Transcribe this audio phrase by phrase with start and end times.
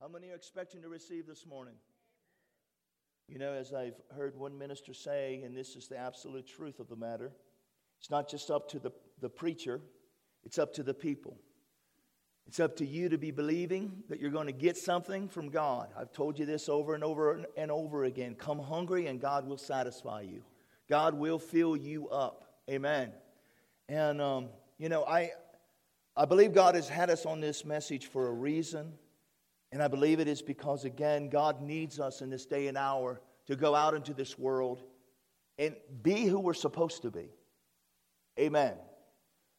[0.00, 1.74] How many are you expecting to receive this morning?
[3.28, 6.88] You know, as I've heard one minister say, and this is the absolute truth of
[6.88, 7.32] the matter,
[7.98, 9.78] it's not just up to the, the preacher,
[10.42, 11.36] it's up to the people.
[12.46, 15.88] It's up to you to be believing that you're going to get something from God.
[15.94, 18.36] I've told you this over and over and over again.
[18.36, 20.42] Come hungry, and God will satisfy you.
[20.88, 22.46] God will fill you up.
[22.70, 23.12] Amen.
[23.86, 24.48] And, um,
[24.78, 25.32] you know, I,
[26.16, 28.94] I believe God has had us on this message for a reason.
[29.72, 33.20] And I believe it is because, again, God needs us in this day and hour
[33.46, 34.82] to go out into this world
[35.58, 37.28] and be who we're supposed to be.
[38.38, 38.74] Amen.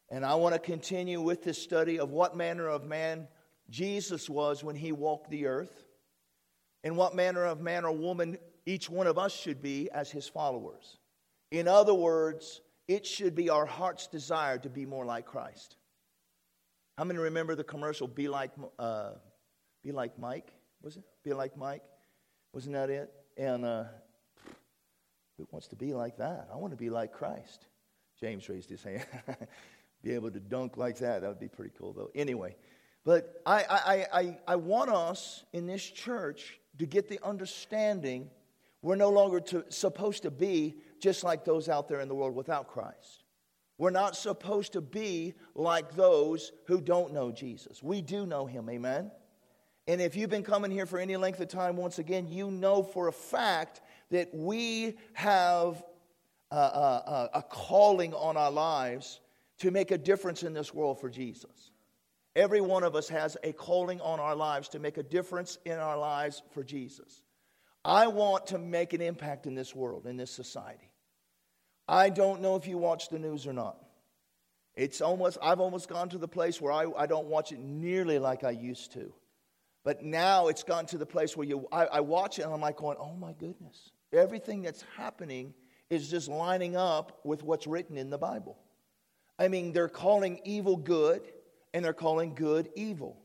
[0.10, 3.28] And I want to continue with this study of what manner of man
[3.70, 5.86] Jesus was when he walked the earth,
[6.84, 10.28] and what manner of man or woman each one of us should be as his
[10.28, 10.98] followers.
[11.52, 15.78] In other words, it should be our heart's desire to be more like Christ.
[16.98, 19.12] How many remember the commercial, Be Like, uh,
[19.84, 20.52] be like Mike?
[20.82, 21.04] Was it?
[21.24, 21.84] Be Like Mike?
[22.54, 23.12] Wasn't that it?
[23.38, 23.86] And uh,
[25.38, 26.50] who wants to be like that?
[26.52, 27.66] I want to be like Christ.
[28.20, 29.06] James raised his hand.
[30.04, 31.22] be able to dunk like that.
[31.22, 32.12] That would be pretty cool, though.
[32.14, 32.56] Anyway,
[33.06, 38.30] but I, I, I, I want us in this church to get the understanding
[38.82, 42.36] we're no longer to, supposed to be just like those out there in the world
[42.36, 43.24] without Christ.
[43.78, 47.82] We're not supposed to be like those who don't know Jesus.
[47.82, 49.12] We do know him, amen?
[49.88, 52.84] And if you've been coming here for any length of time, once again, you know
[52.84, 55.84] for a fact that we have
[56.52, 59.20] a, a, a calling on our lives
[59.60, 61.72] to make a difference in this world for Jesus.
[62.36, 65.78] Every one of us has a calling on our lives to make a difference in
[65.78, 67.24] our lives for Jesus.
[67.84, 70.92] I want to make an impact in this world, in this society.
[71.88, 73.78] I don't know if you watch the news or not.
[74.76, 78.20] It's almost, I've almost gone to the place where I, I don't watch it nearly
[78.20, 79.12] like I used to.
[79.84, 82.62] But now it's gotten to the place where you, I, I watch it and I'm
[82.62, 83.92] like going, oh my goodness.
[84.14, 85.54] Everything that's happening
[85.90, 88.58] is just lining up with what's written in the Bible.
[89.40, 91.22] I mean, they're calling evil good
[91.74, 93.18] and they're calling good evil.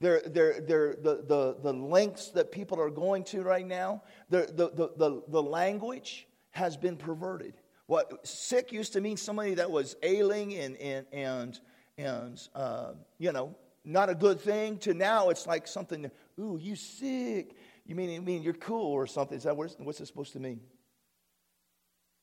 [0.00, 4.50] They're, they're, they're, the, the, the lengths that people are going to right now, the,
[4.52, 7.54] the, the, the language has been perverted.
[7.86, 11.60] What sick used to mean somebody that was ailing and, and, and,
[11.98, 13.54] and uh, you know,
[13.84, 17.56] not a good thing, to now it's like something, ooh, you sick.
[17.84, 19.36] You mean, you mean you're cool or something?
[19.36, 20.60] Is that what what's it supposed to mean?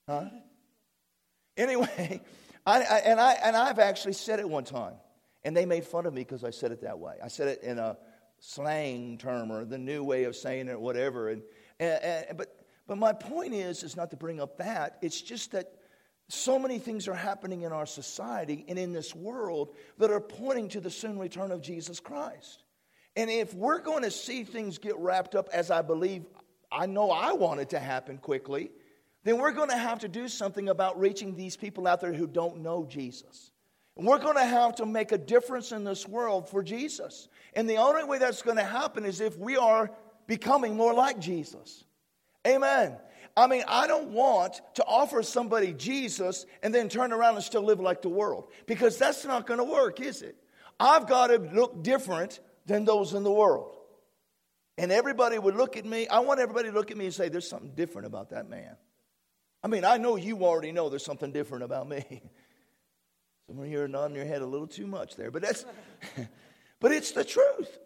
[0.07, 0.25] Huh?
[1.57, 2.21] Anyway,
[2.65, 4.93] I, I, and, I, and I've actually said it one time,
[5.43, 7.15] and they made fun of me because I said it that way.
[7.23, 7.97] I said it in a
[8.39, 11.29] slang term or the new way of saying it, whatever.
[11.29, 11.41] And,
[11.79, 12.55] and, and, but,
[12.87, 14.97] but my point is, is not to bring up that.
[15.01, 15.73] It's just that
[16.29, 20.69] so many things are happening in our society and in this world that are pointing
[20.69, 22.63] to the soon return of Jesus Christ.
[23.15, 26.25] And if we're going to see things get wrapped up as I believe,
[26.71, 28.69] I know I want it to happen quickly,
[29.23, 32.27] then we're going to have to do something about reaching these people out there who
[32.27, 33.51] don't know Jesus.
[33.97, 37.27] And we're going to have to make a difference in this world for Jesus.
[37.53, 39.91] And the only way that's going to happen is if we are
[40.27, 41.83] becoming more like Jesus.
[42.47, 42.95] Amen.
[43.39, 47.63] I mean, I don't want to offer somebody Jesus and then turn around and still
[47.63, 50.35] live like the world because that's not going to work, is it?
[50.77, 53.77] I've got to look different than those in the world.
[54.77, 56.05] And everybody would look at me.
[56.09, 58.75] I want everybody to look at me and say, There's something different about that man.
[59.63, 62.21] I mean, I know you already know there's something different about me.
[63.47, 65.65] Some of you are nodding your head a little too much there, but that's,
[66.81, 67.79] but it's the truth.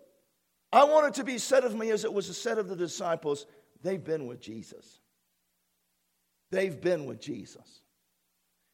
[0.71, 3.45] I want it to be said of me as it was said of the disciples.
[3.83, 4.99] They've been with Jesus.
[6.53, 7.81] They've been with Jesus.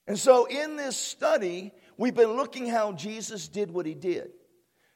[0.05, 4.31] And so in this study, we've been looking how Jesus did what he did.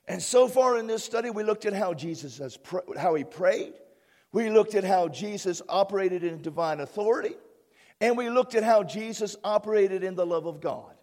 [0.05, 2.59] And so far in this study, we looked at how Jesus has
[2.97, 3.73] how he prayed.
[4.33, 7.35] We looked at how Jesus operated in divine authority.
[8.01, 10.93] And we looked at how Jesus operated in the love of God.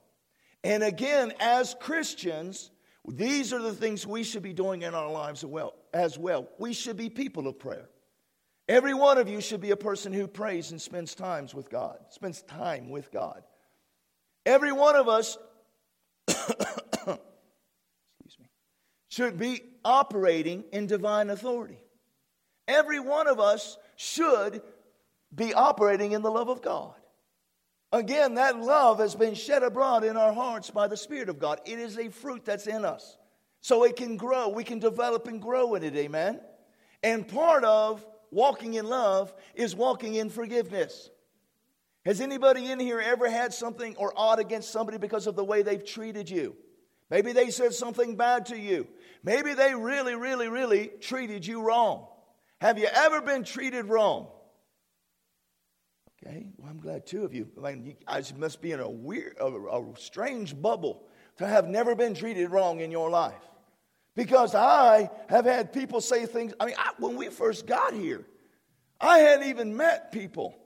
[0.63, 2.71] And again, as Christians,
[3.09, 5.45] these are the things we should be doing in our lives
[5.95, 6.49] as well.
[6.59, 7.89] We should be people of prayer.
[8.71, 11.99] Every one of you should be a person who prays and spends times with God,
[12.11, 13.43] spends time with God.
[14.47, 15.37] Every one of us
[16.29, 17.19] excuse
[18.39, 18.47] me,
[19.09, 21.83] should be operating in divine authority.
[22.69, 24.63] Every one of us should
[25.35, 26.95] be operating in the love of God.
[27.91, 31.61] Again, that love has been shed abroad in our hearts by the Spirit of God.
[31.65, 33.17] It is a fruit that's in us.
[33.63, 34.49] So it can grow.
[34.49, 35.97] We can develop and grow in it.
[35.97, 36.39] Amen.
[37.03, 41.11] And part of walking in love is walking in forgiveness.
[42.05, 45.63] Has anybody in here ever had something or odd against somebody because of the way
[45.63, 46.57] they've treated you?
[47.11, 48.87] Maybe they said something bad to you.
[49.23, 52.07] Maybe they really, really, really treated you wrong.
[52.61, 54.29] Have you ever been treated wrong?
[56.23, 57.49] Okay, well, I'm glad two of you.
[57.63, 57.95] I you
[58.37, 61.07] must be in a weird, a, a strange bubble
[61.39, 63.50] to have never been treated wrong in your life.
[64.17, 66.53] Because I have had people say things.
[66.59, 68.27] I mean, I, when we first got here,
[69.01, 70.57] I hadn't even met people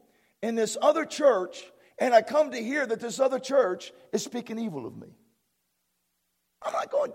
[0.42, 1.62] in this other church,
[1.98, 5.08] and I come to hear that this other church is speaking evil of me.
[6.62, 7.12] I'm not going,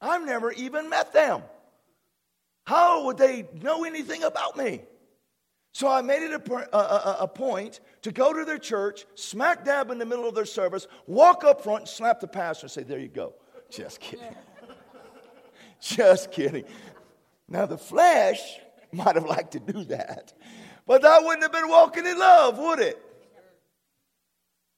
[0.00, 1.42] I've never even met them.
[2.66, 4.82] How would they know anything about me?
[5.72, 9.90] So I made it a, a, a, point to go to their church, smack dab
[9.90, 12.84] in the middle of their service, walk up front, and slap the pastor and say,
[12.84, 13.34] There you go.
[13.70, 14.36] Just kidding.
[15.96, 16.64] Just kidding.
[17.46, 18.40] Now, the flesh
[18.90, 20.32] might have liked to do that,
[20.86, 22.98] but that wouldn't have been walking in love, would it?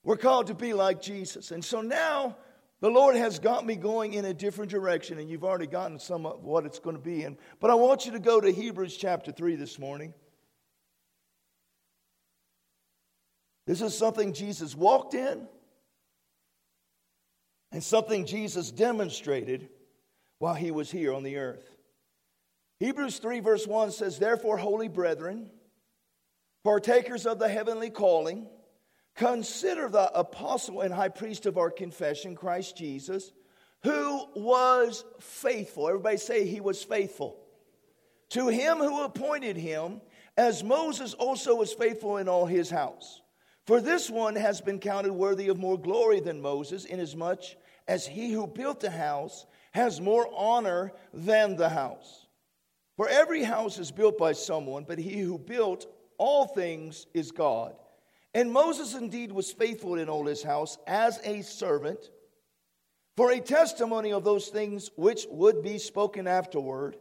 [0.03, 1.53] We're called to be like Jesus.
[1.53, 2.37] And so now
[2.81, 6.27] the Lord has got me going in a different direction, and you've already gotten some
[6.27, 7.39] of what it's going to be in.
[7.61, 10.13] But I want you to go to Hebrews chapter 3 this morning.
[13.69, 15.47] This is something Jesus walked in,
[17.71, 19.69] and something Jesus demonstrated
[20.39, 21.77] while he was here on the earth.
[22.79, 25.51] Hebrews 3, verse 1 says, Therefore, holy brethren,
[26.63, 28.49] partakers of the heavenly calling,
[29.17, 33.33] Consider the apostle and high priest of our confession, Christ Jesus,
[33.83, 35.89] who was faithful.
[35.89, 37.39] Everybody say he was faithful.
[38.31, 40.03] To him who appointed him,
[40.37, 43.23] as Moses also was faithful in all his house.
[43.67, 47.43] For this one has been counted worthy of more glory than Moses, inasmuch
[47.89, 49.47] as he who built the house
[49.77, 52.27] has more honor than the house.
[52.97, 55.87] For every house is built by someone, but he who built
[56.17, 57.77] all things is God.
[58.33, 62.11] And Moses indeed was faithful in all his house as a servant
[63.19, 66.97] for a testimony of those things which would be spoken afterward.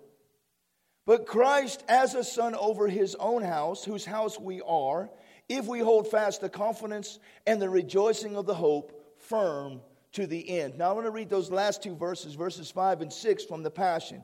[1.05, 5.09] But Christ as a son over his own house, whose house we are,
[5.47, 9.79] if we hold fast the confidence and the rejoicing of the hope firm
[10.15, 10.77] to the end.
[10.77, 13.71] Now I want to read those last two verses, verses 5 and 6 from the
[13.71, 14.23] Passion.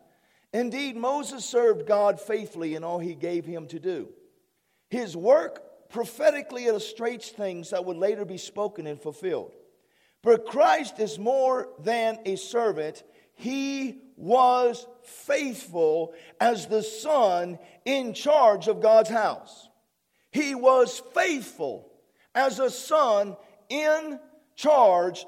[0.54, 4.10] Indeed, Moses served God faithfully in all he gave him to do.
[4.90, 9.54] His work prophetically illustrates things that would later be spoken and fulfilled.
[10.24, 13.04] But Christ is more than a servant.
[13.34, 19.70] He was faithful as the son in charge of God's house.
[20.32, 21.92] He was faithful
[22.36, 23.36] as a son
[23.70, 24.20] in
[24.56, 25.26] charge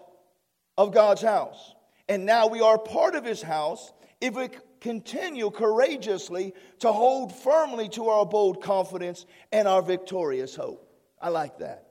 [0.78, 1.74] of God's house.
[2.10, 4.50] And now we are part of his house if we
[4.81, 10.90] continue courageously to hold firmly to our bold confidence and our victorious hope.
[11.22, 11.88] I like that.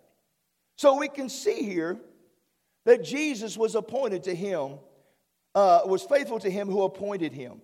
[0.77, 1.99] So we can see here
[2.85, 4.79] that Jesus was appointed to him,
[5.55, 7.63] uh, was faithful to him who appointed him.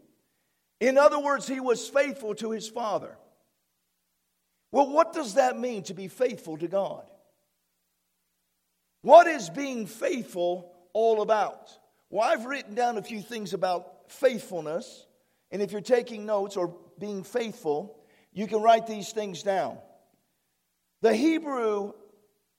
[0.80, 3.18] In other words, he was faithful to his Father.
[4.70, 7.10] Well, what does that mean to be faithful to God?
[9.02, 11.70] What is being faithful all about?
[12.10, 15.06] Well, I've written down a few things about faithfulness
[15.50, 17.98] and if you're taking notes or being faithful,
[18.32, 19.78] you can write these things down.
[21.00, 21.92] The Hebrew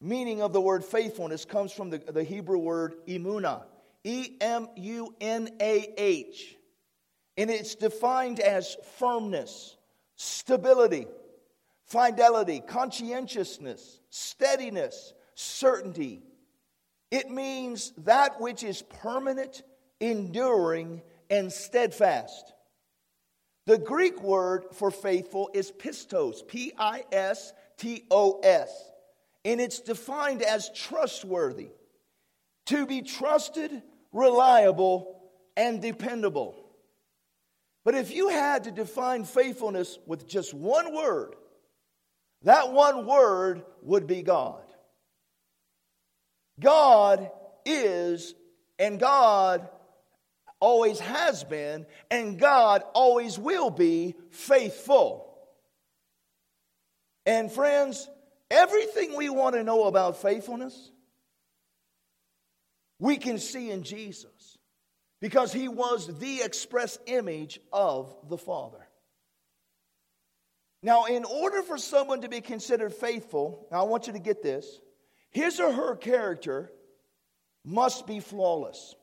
[0.01, 3.63] meaning of the word faithfulness comes from the, the Hebrew word emunah,
[4.03, 6.55] E M U N A H.
[7.37, 9.77] And it's defined as firmness,
[10.15, 11.07] stability,
[11.85, 16.23] fidelity, conscientiousness, steadiness, certainty.
[17.11, 19.63] It means that which is permanent,
[19.99, 22.53] enduring, and steadfast.
[23.65, 28.71] The Greek word for faithful is pistos, P I S T O S,
[29.45, 31.69] and it's defined as trustworthy,
[32.67, 35.21] to be trusted, reliable,
[35.55, 36.55] and dependable.
[37.85, 41.35] But if you had to define faithfulness with just one word,
[42.43, 44.61] that one word would be God.
[46.59, 47.31] God
[47.65, 48.33] is,
[48.77, 49.67] and God
[50.59, 55.25] always has been, and God always will be faithful.
[57.25, 58.09] And friends,
[58.49, 60.91] everything we want to know about faithfulness,
[62.99, 64.57] we can see in Jesus
[65.21, 68.85] because he was the express image of the Father.
[70.81, 74.41] Now, in order for someone to be considered faithful, now I want you to get
[74.41, 74.79] this
[75.31, 76.71] his or her character
[77.65, 78.95] must be flawless.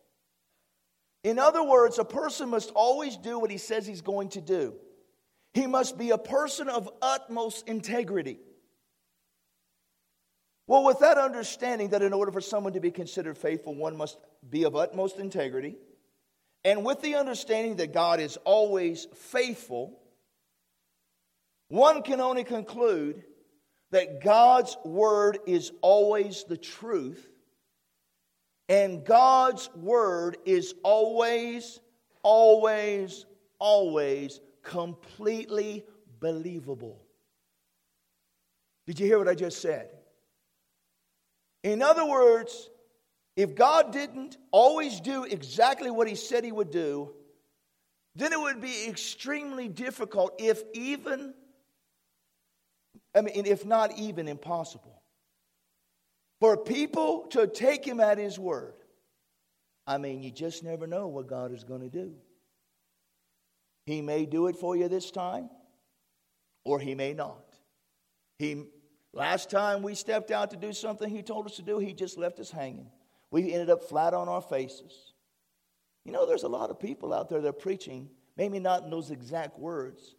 [1.25, 4.75] In other words, a person must always do what he says he's going to do.
[5.54, 8.38] He must be a person of utmost integrity.
[10.66, 14.18] Well, with that understanding that in order for someone to be considered faithful, one must
[14.49, 15.76] be of utmost integrity,
[16.64, 20.00] and with the understanding that God is always faithful,
[21.68, 23.23] one can only conclude
[23.90, 27.26] that God's word is always the truth,
[28.69, 31.81] and God's word is always,
[32.23, 33.26] always,
[33.59, 35.85] always completely
[36.19, 37.00] believable.
[38.87, 39.90] Did you hear what I just said?
[41.62, 42.71] In other words,
[43.37, 47.12] if God didn't always do exactly what He said He would do,
[48.14, 51.35] then it would be extremely difficult, if even,
[53.16, 55.02] I mean, if not even impossible,
[56.40, 58.75] for people to take Him at His word.
[59.87, 62.12] I mean, you just never know what God is going to do.
[63.87, 65.49] He may do it for you this time,
[66.64, 67.56] or He may not.
[68.38, 68.66] He
[69.16, 72.18] Last time we stepped out to do something he told us to do, he just
[72.18, 72.90] left us hanging.
[73.30, 75.14] We ended up flat on our faces.
[76.04, 78.90] You know, there's a lot of people out there that are preaching, maybe not in
[78.90, 80.16] those exact words,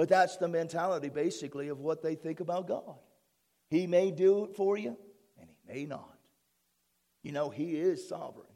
[0.00, 2.94] but that's the mentality basically of what they think about God.
[3.68, 4.96] He may do it for you,
[5.38, 6.16] and he may not.
[7.22, 8.46] You know, he is sovereign.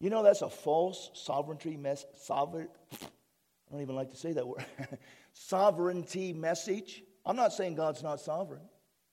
[0.00, 2.06] You know, that's a false sovereignty mess.
[2.18, 4.64] Sovereign, I don't even like to say that word.
[5.34, 7.02] sovereignty message.
[7.26, 8.62] I'm not saying God's not sovereign,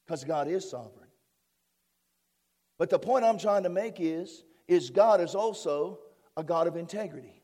[0.06, 1.10] because God is sovereign.
[2.78, 6.00] But the point I'm trying to make is, is God is also
[6.38, 7.37] a God of integrity.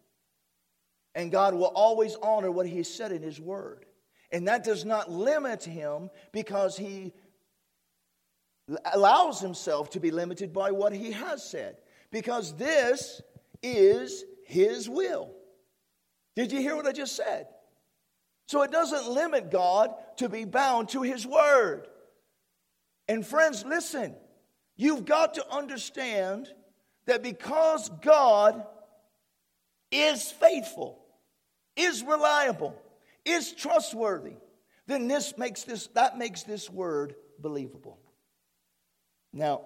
[1.16, 3.86] And God will always honor what He said in His Word.
[4.32, 7.14] And that does not limit Him because He
[8.94, 11.78] allows Himself to be limited by what He has said.
[12.12, 13.22] Because this
[13.62, 15.32] is His will.
[16.36, 17.48] Did you hear what I just said?
[18.48, 21.88] So it doesn't limit God to be bound to His Word.
[23.08, 24.16] And friends, listen,
[24.76, 26.50] you've got to understand
[27.06, 28.66] that because God
[29.92, 31.03] is faithful,
[31.76, 32.76] is reliable,
[33.26, 34.36] is trustworthy,
[34.88, 38.00] then this makes this that makes this word believable.
[39.32, 39.62] Now,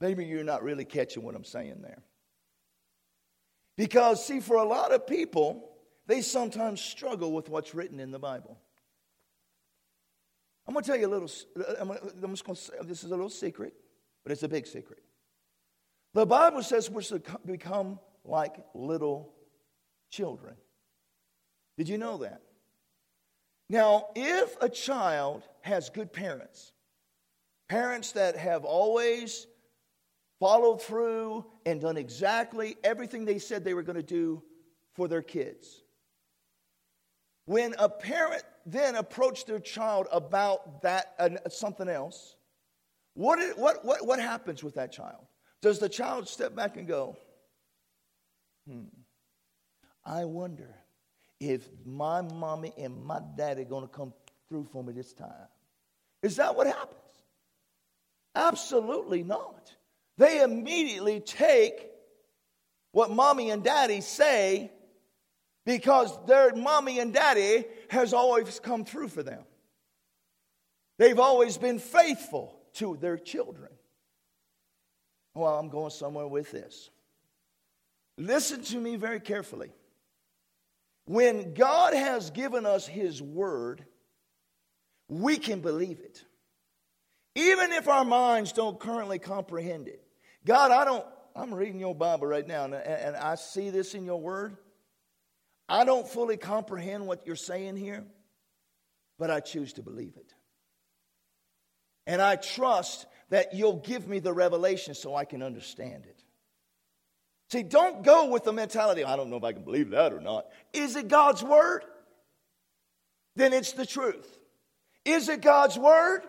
[0.00, 2.02] maybe you're not really catching what I'm saying there.
[3.76, 5.70] Because see for a lot of people,
[6.06, 8.58] they sometimes struggle with what's written in the Bible.
[10.66, 11.30] I'm going to tell you a little,
[11.80, 13.74] I'm, just going to say, this is a little secret,
[14.22, 15.02] but it's a big secret.
[16.14, 19.32] The Bible says we're to become like little
[20.10, 20.54] children.
[21.80, 22.42] Did you know that?
[23.70, 26.72] Now, if a child has good parents,
[27.70, 29.46] parents that have always
[30.40, 34.42] followed through and done exactly everything they said they were going to do
[34.94, 35.82] for their kids,
[37.46, 42.36] when a parent then approached their child about that uh, something else,
[43.14, 45.24] what, is, what, what, what happens with that child?
[45.62, 47.16] Does the child step back and go,
[48.68, 48.82] hmm,
[50.04, 50.79] I wonder
[51.40, 54.12] if my mommy and my daddy are going to come
[54.48, 55.48] through for me this time?
[56.22, 56.96] Is that what happens?
[58.34, 59.74] Absolutely not.
[60.18, 61.86] They immediately take
[62.92, 64.70] what mommy and daddy say
[65.64, 69.42] because their mommy and daddy has always come through for them.
[70.98, 73.70] They've always been faithful to their children.
[75.34, 76.90] Well, I'm going somewhere with this.
[78.18, 79.70] Listen to me very carefully.
[81.10, 83.84] When God has given us His Word,
[85.08, 86.22] we can believe it.
[87.34, 90.04] Even if our minds don't currently comprehend it.
[90.46, 94.04] God, I don't, I'm reading your Bible right now, and, and I see this in
[94.04, 94.56] your Word.
[95.68, 98.04] I don't fully comprehend what you're saying here,
[99.18, 100.32] but I choose to believe it.
[102.06, 106.19] And I trust that you'll give me the revelation so I can understand it.
[107.50, 110.20] See, don't go with the mentality, I don't know if I can believe that or
[110.20, 110.46] not.
[110.72, 111.84] Is it God's word?
[113.34, 114.38] Then it's the truth.
[115.04, 116.22] Is it God's word?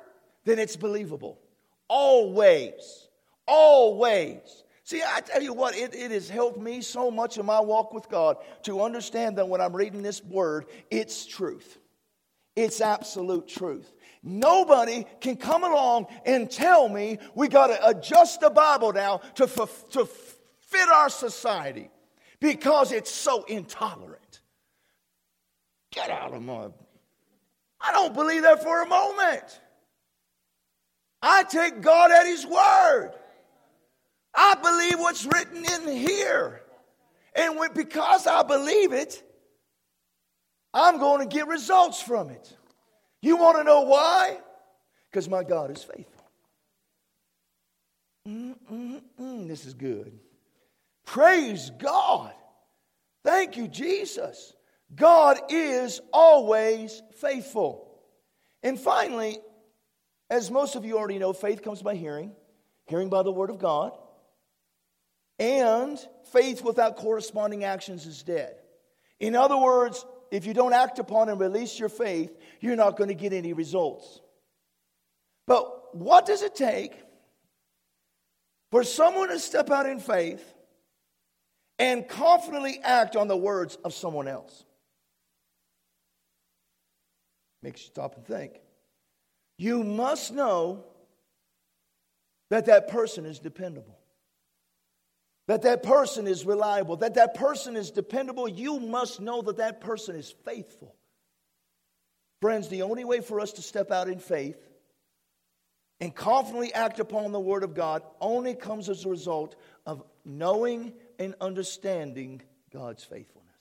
[0.46, 1.40] Then it's believable.
[1.88, 3.08] Always.
[3.48, 4.40] Always.
[4.84, 7.94] See, I tell you what, it, it has helped me so much in my walk
[7.94, 11.78] with God to understand that when I'm reading this word, it's truth.
[12.56, 13.92] It's absolute truth.
[14.24, 19.44] Nobody can come along and tell me we got to adjust the Bible now to,
[19.44, 20.06] f- to
[20.72, 21.90] fit our society
[22.40, 24.42] because it's so intolerant.
[25.92, 26.70] Get out of my.
[27.80, 29.60] I don't believe that for a moment.
[31.22, 33.12] I take God at His word.
[34.34, 36.62] I believe what's written in here.
[37.36, 39.22] And when, because I believe it,
[40.74, 42.56] I'm going to get results from it.
[43.22, 44.40] You want to know why?
[45.10, 46.26] Because my God is faithful.
[48.28, 50.18] Mm-mm-mm, this is good.
[51.06, 52.34] Praise God.
[53.24, 54.54] Thank you, Jesus.
[54.96, 57.88] God is always faithful.
[58.64, 59.40] And finally,
[60.30, 62.34] as most of you already know, faith comes by hearing,
[62.88, 63.98] hearing by the Word of God.
[65.40, 66.00] And
[66.32, 68.56] faith without corresponding actions is dead.
[69.20, 73.10] In other words, if you don't act upon and release your faith, you're not going
[73.10, 74.22] to get any results.
[75.48, 76.94] But what does it take
[78.72, 80.54] for someone to step out in faith
[81.82, 84.66] and confidently act on the words of someone else?
[87.64, 88.62] Makes you stop and think.
[89.58, 90.84] You must know
[92.52, 93.98] that that person is dependable.
[95.48, 98.48] That that person is reliable, that that person is dependable.
[98.48, 100.96] You must know that that person is faithful.
[102.42, 104.58] Friends, the only way for us to step out in faith
[106.00, 109.56] and confidently act upon the Word of God only comes as a result
[109.88, 112.42] of knowing and understanding
[112.74, 113.52] God's faithfulness.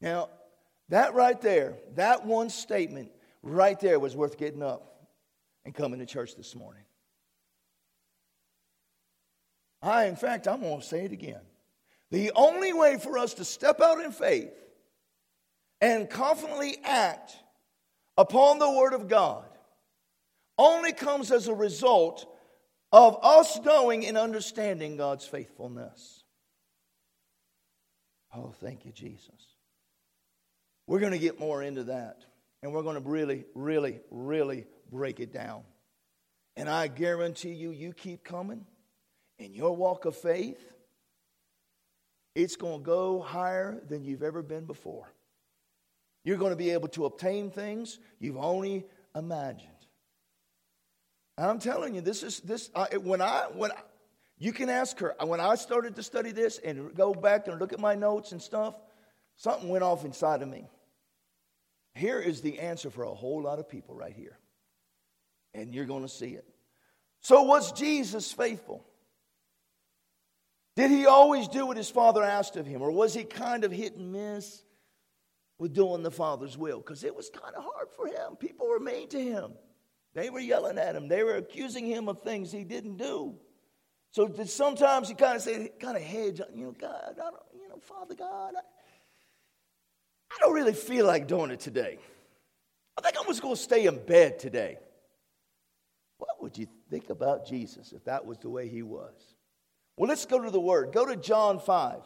[0.00, 0.28] Now,
[0.88, 3.10] that right there, that one statement
[3.42, 5.08] right there was worth getting up
[5.64, 6.84] and coming to church this morning.
[9.82, 11.40] I, in fact, I'm going to say it again.
[12.10, 14.52] The only way for us to step out in faith
[15.80, 17.34] and confidently act
[18.16, 19.46] upon the Word of God
[20.56, 22.26] only comes as a result
[22.92, 26.24] of us knowing and understanding God's faithfulness.
[28.34, 29.28] Oh, thank you, Jesus.
[30.86, 32.24] We're going to get more into that.
[32.62, 35.62] And we're going to really, really, really break it down.
[36.56, 38.66] And I guarantee you, you keep coming
[39.38, 40.60] in your walk of faith,
[42.34, 45.10] it's going to go higher than you've ever been before.
[46.24, 48.84] You're going to be able to obtain things you've only
[49.16, 49.70] imagined.
[51.46, 52.70] I'm telling you, this is this.
[52.74, 53.76] Uh, when I when I,
[54.38, 57.72] you can ask her when I started to study this and go back and look
[57.72, 58.74] at my notes and stuff,
[59.36, 60.68] something went off inside of me.
[61.94, 64.38] Here is the answer for a whole lot of people right here.
[65.54, 66.46] And you're going to see it.
[67.20, 68.84] So, was Jesus faithful?
[70.76, 72.80] Did he always do what his father asked of him?
[72.80, 74.62] Or was he kind of hit and miss
[75.58, 76.78] with doing the father's will?
[76.78, 78.36] Because it was kind of hard for him.
[78.36, 79.52] People were mean to him,
[80.14, 83.34] they were yelling at him, they were accusing him of things he didn't do.
[84.12, 87.68] So sometimes he kind of say, kind of hedge, you know, God, I don't, you
[87.68, 91.98] know, Father God, I, I don't really feel like doing it today.
[92.98, 94.78] I think I'm just going to stay in bed today.
[96.18, 99.14] What would you think about Jesus if that was the way he was?
[99.96, 100.92] Well, let's go to the Word.
[100.92, 101.96] Go to John 5.
[101.96, 102.02] If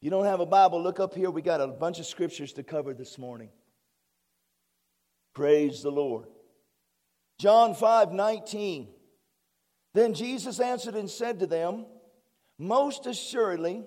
[0.00, 1.30] you don't have a Bible, look up here.
[1.30, 3.50] We got a bunch of scriptures to cover this morning.
[5.34, 6.26] Praise the Lord.
[7.38, 8.88] John 5 19.
[9.94, 11.86] Then Jesus answered and said to them,
[12.58, 13.84] Most assuredly,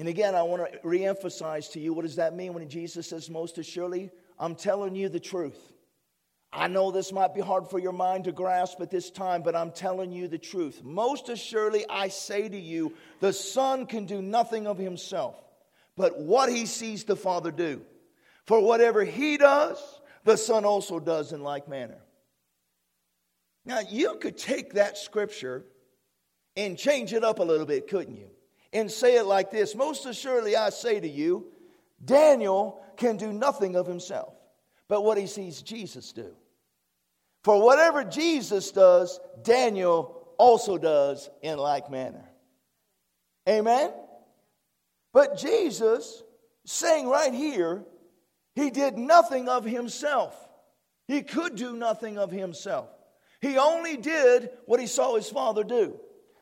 [0.00, 3.28] and again, I want to reemphasize to you what does that mean when Jesus says,
[3.28, 4.10] most assuredly?
[4.38, 5.60] I'm telling you the truth.
[6.50, 9.54] I know this might be hard for your mind to grasp at this time, but
[9.54, 10.82] I'm telling you the truth.
[10.82, 15.36] Most assuredly, I say to you, the Son can do nothing of himself,
[15.98, 17.82] but what he sees the Father do.
[18.46, 21.98] For whatever he does, the Son also does in like manner.
[23.64, 25.64] Now, you could take that scripture
[26.56, 28.30] and change it up a little bit, couldn't you?
[28.72, 31.46] and say it like this Most assuredly, I say to you,
[32.04, 34.34] Daniel can do nothing of himself,
[34.88, 36.34] but what he sees Jesus do.
[37.42, 42.24] For whatever Jesus does, Daniel also does in like manner.
[43.48, 43.92] Amen?
[45.12, 46.22] But Jesus,
[46.66, 47.84] saying right here,
[48.54, 50.34] he did nothing of himself.
[51.06, 52.88] He could do nothing of himself.
[53.40, 55.98] He only did what he saw his father do.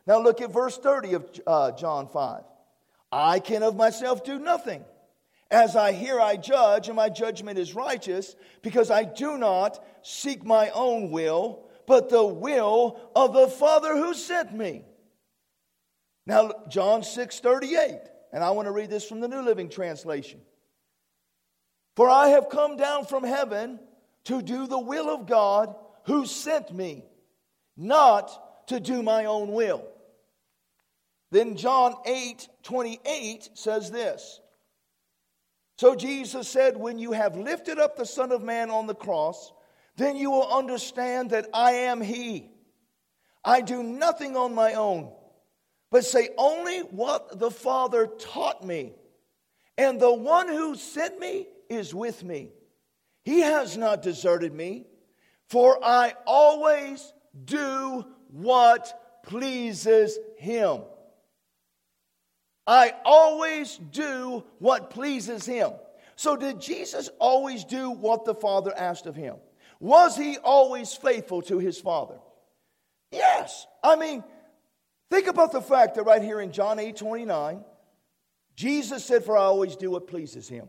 [0.07, 2.42] Now look at verse 30 of uh, John 5.
[3.11, 4.85] I can of myself do nothing.
[5.51, 10.44] As I hear, I judge, and my judgment is righteous, because I do not seek
[10.44, 14.85] my own will, but the will of the Father who sent me.
[16.27, 17.99] Now, John 6 38,
[18.35, 20.40] and I want to read this from the New Living Translation.
[21.99, 23.81] For I have come down from heaven
[24.27, 27.03] to do the will of God who sent me,
[27.77, 29.85] not to do my own will.
[31.33, 34.41] Then John 8 28 says this.
[35.77, 39.51] So Jesus said, When you have lifted up the Son of Man on the cross,
[39.97, 42.49] then you will understand that I am He.
[43.45, 45.11] I do nothing on my own,
[45.91, 48.93] but say only what the Father taught me.
[49.77, 52.50] And the one who sent me is with me.
[53.24, 54.87] He has not deserted me,
[55.48, 57.12] for I always
[57.44, 60.83] do what pleases Him.
[62.66, 65.72] I always do what pleases Him.
[66.16, 69.37] So, did Jesus always do what the Father asked of Him?
[69.81, 72.18] Was He always faithful to His Father?
[73.11, 73.66] Yes.
[73.83, 74.24] I mean,
[75.11, 77.64] think about the fact that right here in John 8 29,
[78.57, 80.68] Jesus said, For I always do what pleases Him.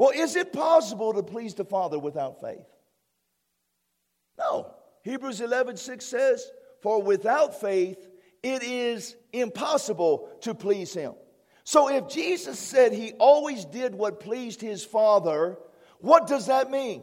[0.00, 2.64] Well, is it possible to please the Father without faith?
[4.38, 4.72] No.
[5.02, 8.08] Hebrews 11 6 says, For without faith,
[8.42, 11.12] it is impossible to please Him.
[11.64, 15.58] So if Jesus said He always did what pleased His Father,
[15.98, 17.02] what does that mean?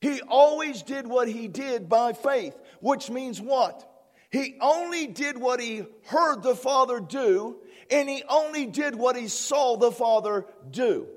[0.00, 3.84] He always did what He did by faith, which means what?
[4.30, 7.56] He only did what He heard the Father do,
[7.90, 11.08] and He only did what He saw the Father do.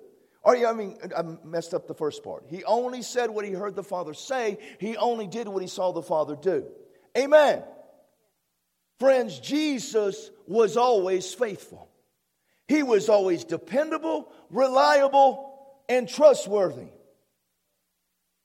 [0.47, 2.45] Oh, or, I mean, I messed up the first part.
[2.47, 5.91] He only said what he heard the Father say, he only did what he saw
[5.91, 6.65] the Father do.
[7.17, 7.63] Amen.
[8.99, 11.89] Friends, Jesus was always faithful.
[12.69, 15.53] He was always dependable, reliable,
[15.89, 16.88] and trustworthy.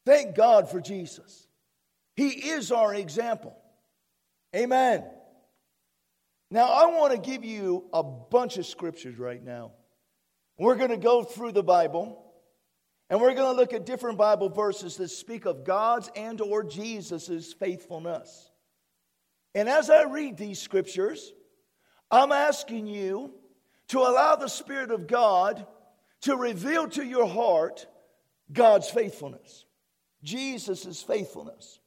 [0.04, 1.46] Thank God for Jesus.
[2.16, 3.56] He is our example.
[4.56, 5.04] Amen.
[6.50, 9.70] Now, I want to give you a bunch of scriptures right now.
[10.62, 12.24] We're going to go through the Bible
[13.10, 16.62] and we're going to look at different Bible verses that speak of God's and or
[16.62, 18.48] Jesus's faithfulness.
[19.56, 21.32] And as I read these scriptures,
[22.12, 23.34] I'm asking you
[23.88, 25.66] to allow the Spirit of God
[26.20, 27.88] to reveal to your heart
[28.52, 29.64] God's faithfulness,
[30.22, 31.80] Jesus' faithfulness.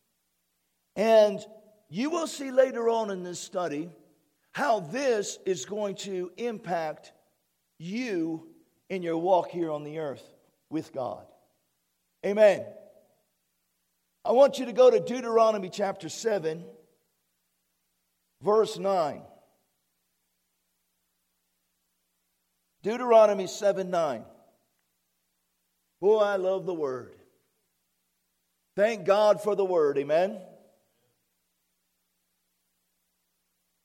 [0.97, 1.39] And
[1.87, 3.89] you will see later on in this study
[4.51, 7.13] how this is going to impact
[7.77, 8.49] you
[8.89, 10.23] in your walk here on the earth
[10.69, 11.25] with God.
[12.25, 12.65] Amen.
[14.23, 16.63] I want you to go to Deuteronomy chapter 7,
[18.41, 19.21] verse 9.
[22.81, 24.23] Deuteronomy 7 9.
[26.01, 27.15] Boy, I love the word.
[28.75, 29.97] Thank God for the word.
[29.97, 30.39] Amen.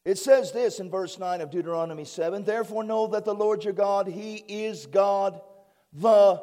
[0.04, 3.74] It says this in verse 9 of Deuteronomy 7 Therefore, know that the Lord your
[3.74, 5.40] God, He is God,
[5.92, 6.42] the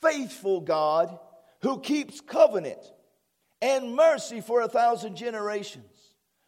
[0.00, 1.18] faithful God,
[1.62, 2.80] who keeps covenant
[3.60, 5.84] and mercy for a thousand generations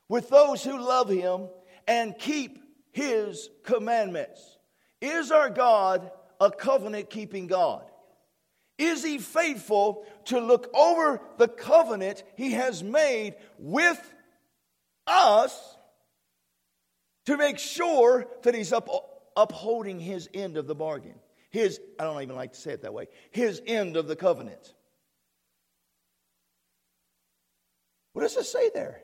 [0.08, 1.48] with those who love Him
[1.86, 4.58] and keep His commandments.
[5.00, 7.84] Is our God a covenant keeping God?
[8.78, 14.00] Is He faithful to look over the covenant He has made with
[15.06, 15.75] us?
[17.26, 18.88] To make sure that he's up,
[19.36, 21.14] upholding his end of the bargain.
[21.50, 24.74] His, I don't even like to say it that way, his end of the covenant.
[28.12, 29.02] What does it say there?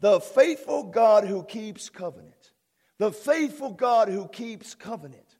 [0.00, 2.52] The faithful God who keeps covenant.
[2.98, 5.36] The faithful God who keeps covenant.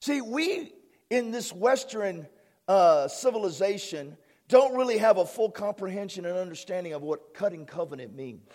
[0.00, 0.72] See, we
[1.10, 2.26] in this Western
[2.66, 4.16] uh, civilization
[4.48, 8.48] don't really have a full comprehension and understanding of what cutting covenant means.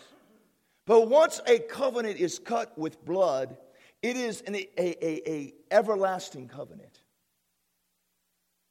[0.88, 3.58] But once a covenant is cut with blood,
[4.02, 7.02] it is an a, a, a everlasting covenant.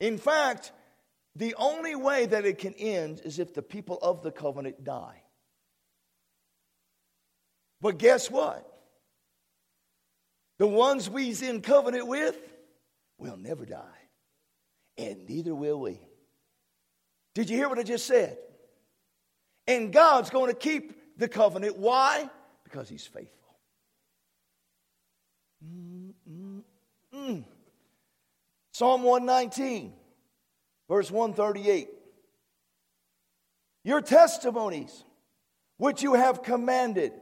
[0.00, 0.72] In fact,
[1.36, 5.22] the only way that it can end is if the people of the covenant die.
[7.82, 8.66] But guess what?
[10.58, 12.38] The ones we's in covenant with
[13.18, 13.82] will never die.
[14.96, 16.00] And neither will we.
[17.34, 18.38] Did you hear what I just said?
[19.66, 21.76] And God's going to keep the covenant.
[21.76, 22.28] Why?
[22.64, 23.32] Because he's faithful.
[25.64, 27.44] Mm-mm-mm.
[28.72, 29.92] Psalm 119,
[30.88, 31.88] verse 138.
[33.84, 35.04] Your testimonies,
[35.78, 37.12] which you have commanded,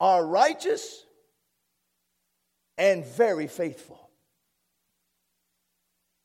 [0.00, 1.04] are righteous
[2.78, 4.10] and very faithful.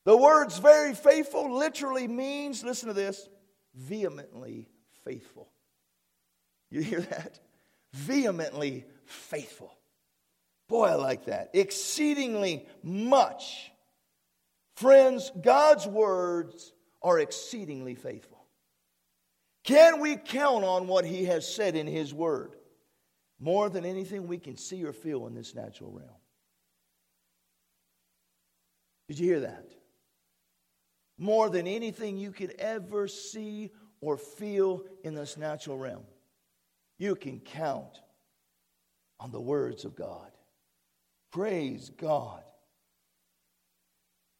[0.04, 3.28] The words very faithful literally means, listen to this,
[3.74, 4.68] vehemently
[5.04, 5.51] faithful.
[6.72, 7.38] You hear that?
[7.92, 9.72] Vehemently faithful.
[10.68, 11.50] Boy, I like that.
[11.52, 13.70] Exceedingly much.
[14.76, 18.38] Friends, God's words are exceedingly faithful.
[19.64, 22.56] Can we count on what He has said in His Word
[23.38, 26.08] more than anything we can see or feel in this natural realm?
[29.08, 29.68] Did you hear that?
[31.18, 36.04] More than anything you could ever see or feel in this natural realm
[37.02, 38.00] you can count
[39.18, 40.30] on the words of God.
[41.32, 42.42] Praise God.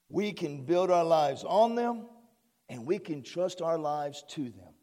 [0.08, 2.06] We can build our lives on them
[2.68, 4.74] and we can trust our lives to them.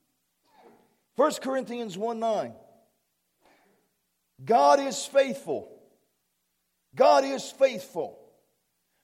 [1.15, 2.54] 1 Corinthians 1 9.
[4.44, 5.76] God is faithful.
[6.96, 8.20] God is faithful,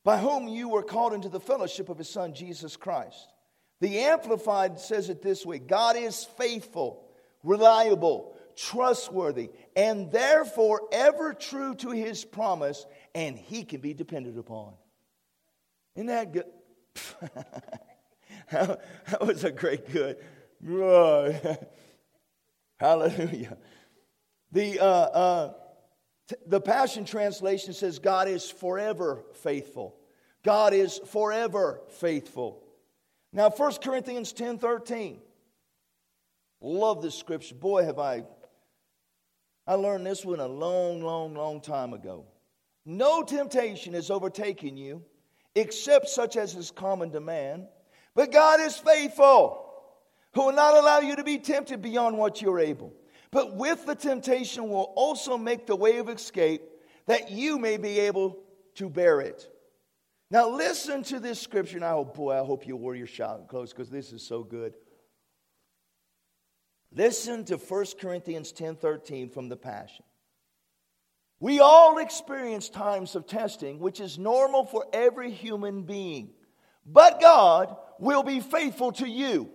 [0.03, 3.27] by whom you were called into the fellowship of his Son, Jesus Christ.
[3.79, 7.05] The Amplified says it this way God is faithful,
[7.43, 14.73] reliable, trustworthy, and therefore ever true to his promise, and he can be depended upon.
[15.95, 16.45] Isn't that good?
[18.51, 20.17] that was a great good.
[22.77, 23.57] Hallelujah.
[24.51, 25.53] The, uh, uh,
[26.27, 29.95] t- the Passion Translation says, God is forever faithful.
[30.43, 32.63] God is forever faithful.
[33.33, 35.19] Now, 1 Corinthians 10 13.
[36.61, 37.55] Love this scripture.
[37.55, 38.23] Boy, have I.
[39.67, 42.25] I learned this one a long, long, long time ago.
[42.85, 45.03] No temptation has overtaken you
[45.55, 47.67] except such as is common to man.
[48.13, 49.73] But God is faithful,
[50.33, 52.93] who will not allow you to be tempted beyond what you're able.
[53.31, 56.61] But with the temptation will also make the way of escape
[57.07, 58.37] that you may be able
[58.75, 59.49] to bear it.
[60.31, 61.79] Now listen to this scripture.
[61.79, 64.75] Now, oh boy, I hope you wore your shout clothes because this is so good.
[66.95, 70.05] Listen to 1 Corinthians 10:13 from the Passion.
[71.41, 76.33] We all experience times of testing, which is normal for every human being.
[76.85, 79.51] But God will be faithful to you.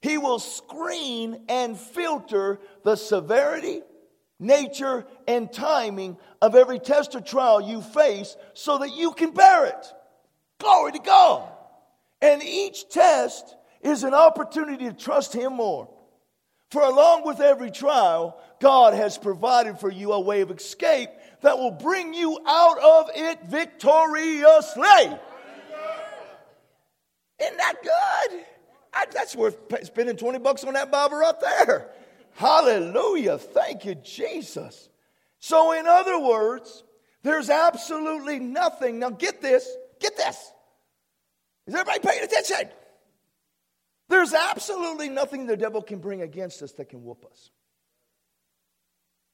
[0.00, 3.82] He will screen and filter the severity,
[4.38, 9.66] nature, and timing of every test or trial you face so that you can bear
[9.66, 9.94] it.
[10.58, 11.52] Glory to God.
[12.22, 15.88] And each test is an opportunity to trust Him more.
[16.72, 21.10] For along with every trial, God has provided for you a way of escape
[21.42, 25.18] that will bring you out of it victoriously.
[27.42, 28.44] Isn't that good?
[28.94, 31.90] I, that's worth spending 20 bucks on that Bible up there.
[32.36, 33.36] Hallelujah.
[33.36, 34.88] Thank you, Jesus.
[35.40, 36.84] So, in other words,
[37.22, 38.98] there's absolutely nothing.
[38.98, 39.68] Now, get this.
[40.00, 40.36] Get this.
[41.66, 42.70] Is everybody paying attention?
[44.12, 47.50] There's absolutely nothing the devil can bring against us that can whoop us.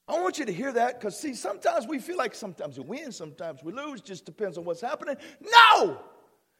[0.07, 3.11] I want you to hear that because, see, sometimes we feel like sometimes we win,
[3.11, 5.17] sometimes we lose, just depends on what's happening.
[5.41, 5.99] No!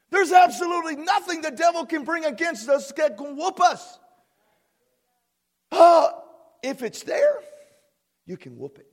[0.10, 3.98] There's absolutely nothing the devil can bring against us that can whoop us.
[5.72, 6.10] Uh,
[6.62, 7.40] if it's there,
[8.26, 8.92] you can whoop it.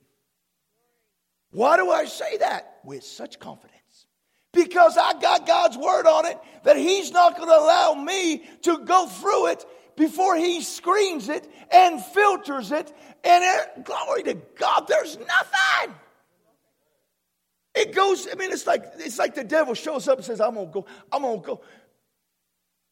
[1.51, 2.79] Why do I say that?
[2.85, 3.76] With such confidence.
[4.57, 8.79] Because I got God's word on it that He's not going to allow me to
[8.79, 9.64] go through it
[9.97, 12.90] before He screens it and filters it.
[13.23, 15.95] And it, glory to God, there's nothing.
[17.75, 20.55] It goes, I mean, it's like it's like the devil shows up and says, I'm
[20.55, 21.61] gonna go, I'm gonna go,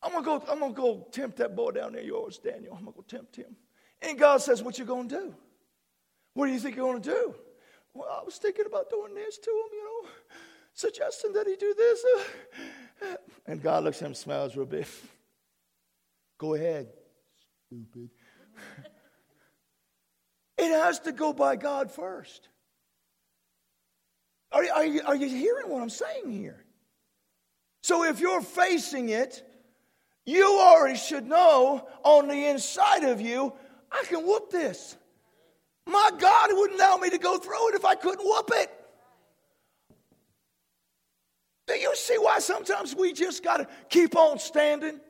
[0.03, 2.75] I'm gonna go, I'm gonna go tempt that boy down there, yours, Daniel.
[2.77, 3.57] I'm gonna go tempt him.
[4.03, 5.35] And God says, What you gonna do?
[6.35, 7.35] What do you think you're gonna do?
[7.95, 10.11] Well, I was thinking about doing this to him, you know,
[10.75, 12.05] suggesting that he do this.
[13.47, 14.87] And God looks at him, smiles real big.
[16.39, 16.89] Go ahead,
[17.67, 18.09] stupid.
[20.59, 22.49] it has to go by God first.
[24.51, 26.65] Are, are, you, are you hearing what I'm saying here?
[27.83, 29.43] So if you're facing it,
[30.25, 33.53] you already should know on the inside of you,
[33.93, 34.97] I can whoop this.
[35.87, 38.71] My God wouldn't allow me to go through it if I couldn't whoop it.
[41.67, 45.01] Do you see why sometimes we just got to keep on standing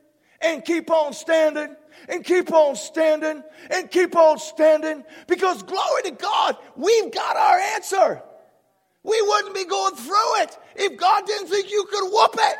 [0.41, 1.75] and keep on standing
[2.07, 5.03] and keep on standing and keep on standing?
[5.27, 8.21] Because glory to God, we've got our answer.
[9.03, 12.57] We wouldn't be going through it if God didn't think you could whoop it.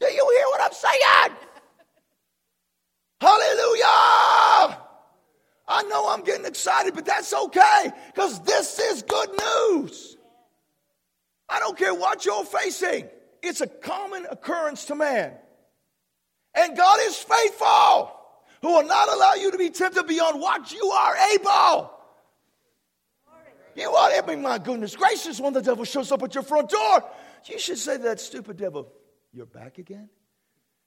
[0.00, 1.36] Do you hear what I'm saying?
[3.20, 4.82] Hallelujah!
[5.68, 10.15] I know I'm getting excited, but that's okay because this is good news.
[11.48, 13.08] I don't care what you're facing,
[13.42, 15.32] it's a common occurrence to man.
[16.54, 18.12] And God is faithful,
[18.62, 21.92] who will not allow you to be tempted beyond what you are able.
[23.76, 26.70] You want I mean, my goodness gracious, when the devil shows up at your front
[26.70, 27.04] door,
[27.44, 28.90] you should say to that stupid devil,
[29.32, 30.08] You're back again?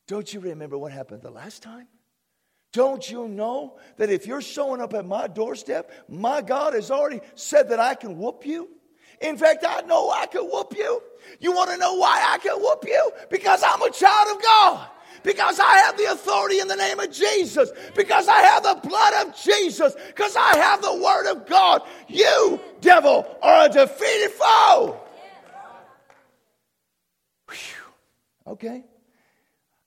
[0.08, 1.88] Don't you remember what happened the last time?
[2.72, 7.22] Don't you know that if you're showing up at my doorstep, my God has already
[7.36, 8.70] said that I can whoop you?
[9.22, 11.02] In fact, I know I can whoop you.
[11.40, 13.12] You want to know why I can whoop you?
[13.30, 14.88] Because I'm a child of God
[15.24, 19.28] because I have the authority in the name of Jesus, because I have the blood
[19.28, 21.82] of Jesus, because I have the word of God.
[22.08, 25.00] You, devil, are a defeated foe.
[27.50, 28.54] Whew.
[28.54, 28.84] Okay,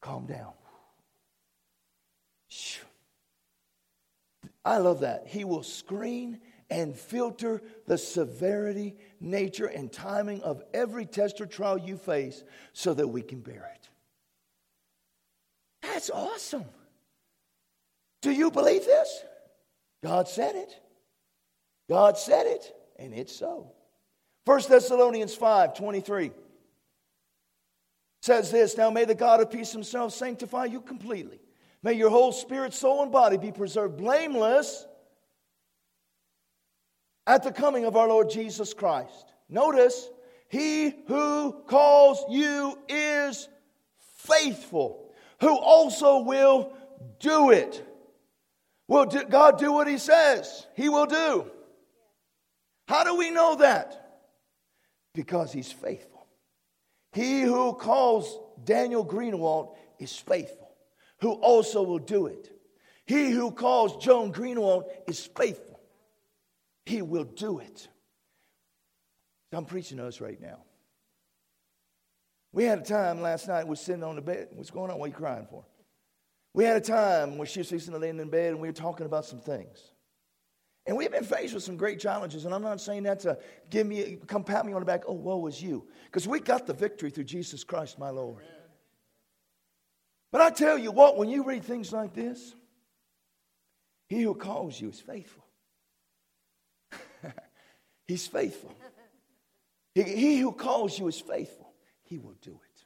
[0.00, 0.52] calm down.
[4.64, 5.24] I love that.
[5.26, 6.38] He will screen
[6.72, 12.94] and filter the severity, nature, and timing of every test or trial you face so
[12.94, 13.88] that we can bear it.
[15.82, 16.64] That's awesome.
[18.22, 19.22] Do you believe this?
[20.02, 20.74] God said it.
[21.90, 23.72] God said it, and it's so.
[24.46, 26.30] 1 Thessalonians 5 23
[28.22, 31.38] says this Now may the God of peace himself sanctify you completely.
[31.82, 34.87] May your whole spirit, soul, and body be preserved blameless
[37.26, 39.32] at the coming of our Lord Jesus Christ.
[39.48, 40.08] Notice,
[40.48, 43.48] he who calls you is
[44.16, 46.72] faithful, who also will
[47.20, 47.87] do it.
[48.88, 50.66] Will God do what he says?
[50.74, 51.50] He will do.
[52.87, 54.20] How do we know that?
[55.14, 56.26] Because he's faithful.
[57.12, 60.70] He who calls Daniel Greenawalt is faithful,
[61.20, 62.50] who also will do it.
[63.06, 65.71] He who calls Joan Greenawalt is faithful.
[66.86, 67.88] He will do it.
[69.52, 70.58] I'm preaching to us right now.
[72.52, 74.48] We had a time last night, we're sitting on the bed.
[74.52, 74.98] What's going on?
[74.98, 75.64] What are you crying for?
[76.54, 78.72] We had a time where she was fixing to lay in bed and we were
[78.72, 79.78] talking about some things.
[80.84, 83.38] And we've been faced with some great challenges, and I'm not saying that to
[83.70, 85.86] give me, come pat me on the back, oh, woe is you.
[86.06, 88.42] Because we got the victory through Jesus Christ, my Lord.
[90.32, 92.54] But I tell you what, when you read things like this,
[94.08, 95.41] he who calls you is faithful.
[98.06, 98.74] He's faithful.
[99.94, 101.72] He, he who calls you is faithful.
[102.02, 102.84] He will do it.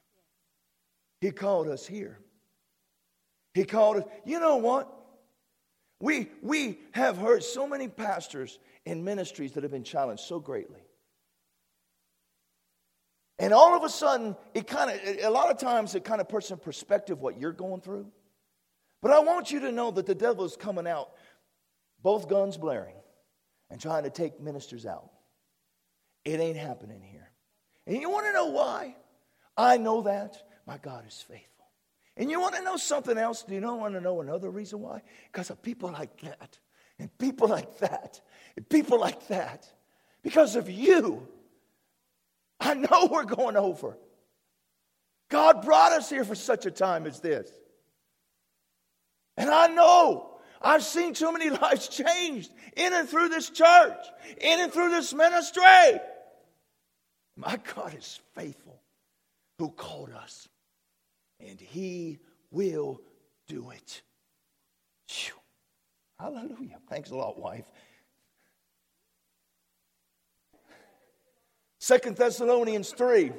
[1.21, 2.19] He called us here.
[3.53, 4.03] He called us.
[4.25, 4.93] You know what?
[5.99, 10.81] We, we have heard so many pastors in ministries that have been challenged so greatly.
[13.39, 16.29] And all of a sudden, it kind of, a lot of times, it kind of
[16.29, 18.07] puts in perspective what you're going through.
[19.01, 21.11] But I want you to know that the devil is coming out,
[22.01, 22.95] both guns blaring,
[23.69, 25.09] and trying to take ministers out.
[26.25, 27.31] It ain't happening here.
[27.85, 28.95] And you want to know why?
[29.55, 30.37] I know that.
[30.65, 31.65] My God is faithful.
[32.17, 33.43] And you want to know something else?
[33.43, 35.01] Do you not want to know another reason why?
[35.31, 36.57] Because of people like that,
[36.99, 38.19] and people like that,
[38.55, 39.71] and people like that.
[40.23, 41.27] Because of you.
[42.59, 43.97] I know we're going over.
[45.29, 47.49] God brought us here for such a time as this.
[49.37, 54.05] And I know I've seen too many lives changed in and through this church,
[54.39, 55.63] in and through this ministry.
[57.35, 58.81] My God is faithful
[59.59, 60.47] who called us
[61.39, 62.19] and he
[62.51, 62.99] will
[63.47, 64.01] do it.
[65.09, 65.33] Whew.
[66.19, 66.79] Hallelujah.
[66.89, 67.65] Thanks a lot, wife.
[71.79, 73.31] Second Thessalonians 3.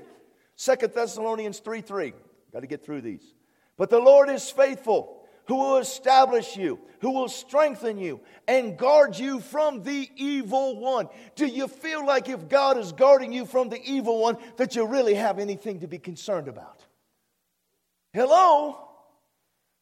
[0.57, 2.13] Second Thessalonians 3 3.
[2.53, 3.35] Got to get through these.
[3.77, 5.18] But the Lord is faithful,
[5.49, 11.09] who will establish you, who will strengthen you, and guard you from the evil one.
[11.37, 14.87] Do you feel like if God is guarding you from the evil one, that you
[14.87, 16.85] really have anything to be concerned about?
[18.13, 18.77] Hello?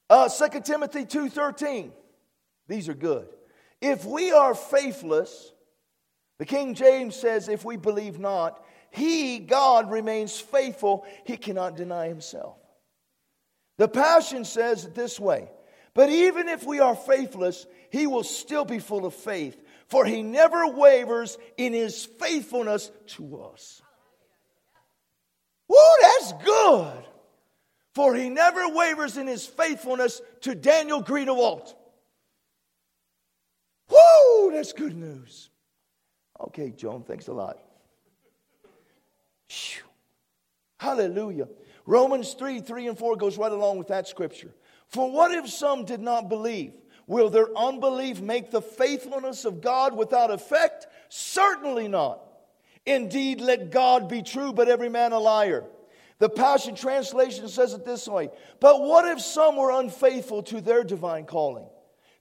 [0.09, 1.90] Uh, 2 Timothy 2.13.
[2.68, 3.26] These are good.
[3.81, 5.52] If we are faithless,
[6.38, 11.05] the King James says, if we believe not, he, God, remains faithful.
[11.24, 12.57] He cannot deny himself.
[13.79, 15.50] The Passion says it this way
[15.96, 20.22] But even if we are faithless, he will still be full of faith, for he
[20.22, 23.82] never wavers in his faithfulness to us.
[25.66, 27.04] Woo, that's good
[27.96, 31.72] for he never wavers in his faithfulness to Daniel Greenawalt.
[33.88, 35.48] Whoo, that's good news.
[36.38, 37.56] Okay, Joan, thanks a lot.
[39.48, 39.82] Whew.
[40.78, 41.48] Hallelujah.
[41.87, 44.52] Romans 3 3 and 4 goes right along with that scripture.
[44.88, 46.72] For what if some did not believe?
[47.07, 50.87] Will their unbelief make the faithfulness of God without effect?
[51.09, 52.20] Certainly not.
[52.85, 55.64] Indeed, let God be true, but every man a liar.
[56.18, 60.85] The Passion Translation says it this way But what if some were unfaithful to their
[60.85, 61.69] divine calling?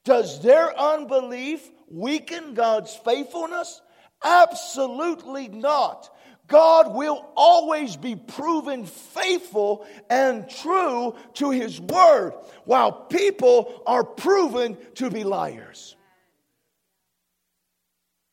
[0.04, 3.82] Does their unbelief weaken God's faithfulness?
[4.24, 6.15] Absolutely not.
[6.48, 12.34] God will always be proven faithful and true to his word,
[12.66, 15.96] while people are proven to be liars.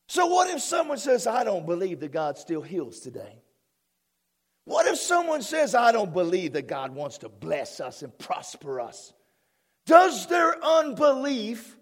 [0.09, 3.41] So, what if someone says, I don't believe that God still heals today?
[4.65, 8.79] What if someone says, I don't believe that God wants to bless us and prosper
[8.79, 9.11] us?
[9.85, 11.75] Does their unbelief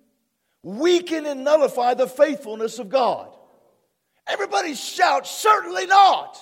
[0.63, 3.36] weaken and nullify the faithfulness of God?
[4.32, 6.39] Everybody shout, certainly not.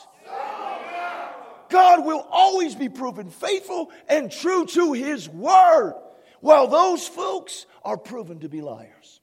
[1.70, 5.96] God will always be proven faithful and true to his word,
[6.40, 9.22] while those folks are proven to be liars.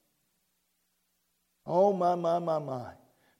[1.64, 2.91] Oh, my, my, my, my.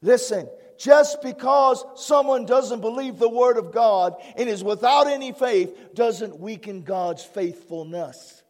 [0.01, 0.49] Listen,
[0.79, 6.39] just because someone doesn't believe the word of God and is without any faith doesn't
[6.39, 8.43] weaken God's faithfulness.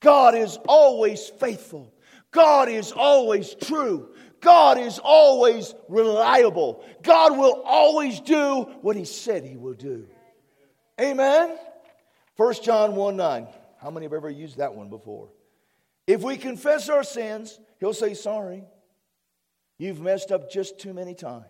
[0.00, 1.94] God is always faithful.
[2.30, 4.10] God is always true.
[4.40, 6.84] God is always reliable.
[7.02, 10.06] God will always do what he said he will do.
[11.00, 11.56] Amen.
[12.36, 13.46] 1 John 1 9.
[13.78, 15.28] How many have ever used that one before?
[16.06, 18.64] If we confess our sins, he'll say, Sorry.
[19.78, 21.44] You've messed up just too many times.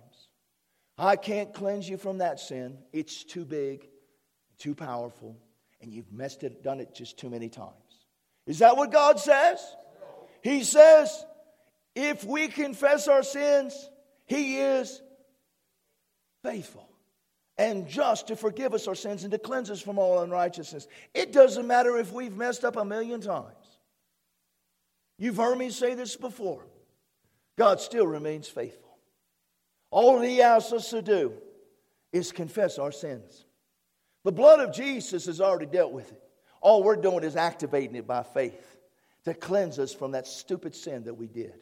[0.97, 2.78] I can't cleanse you from that sin.
[2.93, 3.88] It's too big,
[4.57, 5.36] too powerful,
[5.80, 7.74] and you've messed it, done it just too many times.
[8.47, 9.59] Is that what God says?
[10.43, 11.24] He says,
[12.01, 13.90] if we confess our sins,
[14.26, 15.01] He is
[16.42, 16.88] faithful
[17.59, 20.88] and just to forgive us our sins and to cleanse us from all unrighteousness.
[21.12, 23.78] It doesn't matter if we've messed up a million times.
[25.18, 26.64] You've heard me say this before.
[27.59, 28.96] God still remains faithful.
[29.90, 31.34] All He asks us to do
[32.12, 33.44] is confess our sins.
[34.24, 36.22] The blood of Jesus has already dealt with it.
[36.62, 38.78] All we're doing is activating it by faith
[39.24, 41.55] to cleanse us from that stupid sin that we did.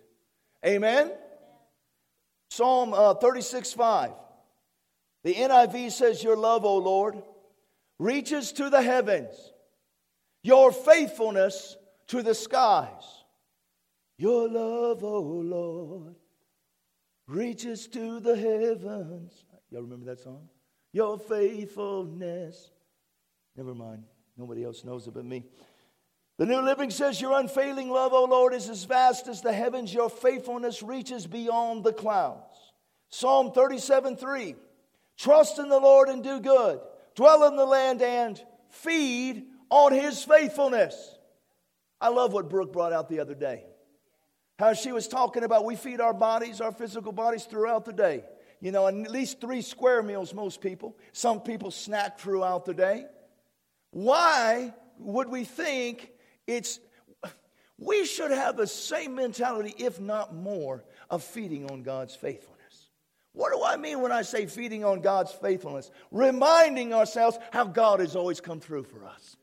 [0.64, 1.12] Amen?
[2.50, 4.12] Psalm uh, 36 5.
[5.24, 7.22] The NIV says, Your love, O Lord,
[7.98, 9.52] reaches to the heavens,
[10.42, 11.76] your faithfulness
[12.08, 13.24] to the skies.
[14.16, 16.16] Your love, O Lord,
[17.28, 19.44] reaches to the heavens.
[19.70, 20.48] Y'all remember that song?
[20.92, 22.70] Your faithfulness.
[23.56, 24.04] Never mind.
[24.36, 25.44] Nobody else knows it but me.
[26.38, 29.92] The New Living says, Your unfailing love, O Lord, is as vast as the heavens.
[29.92, 32.54] Your faithfulness reaches beyond the clouds.
[33.10, 34.54] Psalm 37 3.
[35.16, 36.80] Trust in the Lord and do good.
[37.16, 41.18] Dwell in the land and feed on his faithfulness.
[42.00, 43.64] I love what Brooke brought out the other day.
[44.60, 48.22] How she was talking about we feed our bodies, our physical bodies, throughout the day.
[48.60, 50.96] You know, at least three square meals, most people.
[51.12, 53.06] Some people snack throughout the day.
[53.90, 56.12] Why would we think
[56.48, 56.80] it's,
[57.78, 62.90] we should have the same mentality, if not more, of feeding on God's faithfulness.
[63.34, 65.92] What do I mean when I say feeding on God's faithfulness?
[66.10, 69.36] Reminding ourselves how God has always come through for us.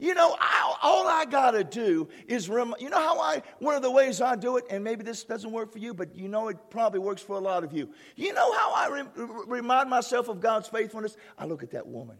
[0.00, 3.74] You know, I, all I got to do is, rem- you know how I, one
[3.74, 6.26] of the ways I do it, and maybe this doesn't work for you, but you
[6.26, 7.90] know it probably works for a lot of you.
[8.16, 11.18] You know how I re- remind myself of God's faithfulness?
[11.36, 12.16] I look at that woman.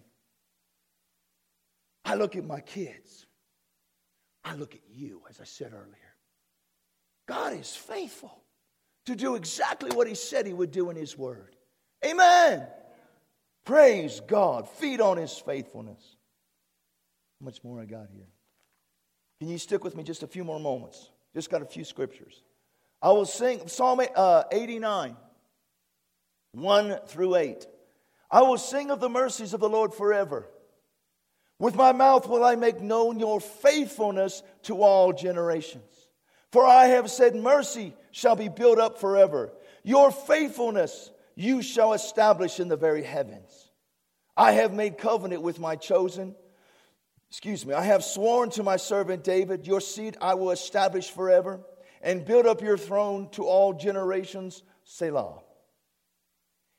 [2.05, 3.26] I look at my kids.
[4.45, 5.97] I look at you, as I said earlier.
[7.26, 8.43] God is faithful
[9.07, 11.55] to do exactly what He said He would do in His Word.
[12.05, 12.66] Amen.
[13.64, 14.68] Praise God.
[14.68, 16.16] Feed on His faithfulness.
[17.41, 18.28] How much more I got here?
[19.38, 21.11] Can you stick with me just a few more moments?
[21.34, 22.43] Just got a few scriptures.
[23.01, 25.16] I will sing Psalm uh, 89,
[26.53, 27.66] 1 through 8.
[28.30, 30.47] I will sing of the mercies of the Lord forever.
[31.61, 35.84] With my mouth will I make known your faithfulness to all generations.
[36.50, 39.52] For I have said, Mercy shall be built up forever.
[39.84, 43.70] Your faithfulness you shall establish in the very heavens.
[44.38, 46.34] I have made covenant with my chosen.
[47.28, 47.74] Excuse me.
[47.74, 51.61] I have sworn to my servant David, Your seed I will establish forever
[52.00, 54.62] and build up your throne to all generations.
[54.84, 55.40] Selah.